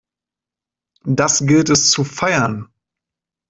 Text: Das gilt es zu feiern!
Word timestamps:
Das 1.05 1.45
gilt 1.45 1.69
es 1.69 1.91
zu 1.91 2.03
feiern! 2.03 2.73